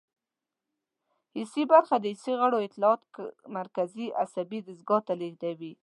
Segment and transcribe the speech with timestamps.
[1.35, 3.01] حسي برخه د حسي غړو اطلاعات
[3.57, 5.73] مرکزي عصبي دستګاه ته لیږدوي.